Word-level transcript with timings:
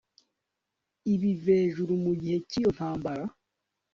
ibivejuru 1.13 1.93
mu 2.03 2.11
gihe 2.21 2.37
cy'iyo 2.49 2.69
ntambara 2.75 3.23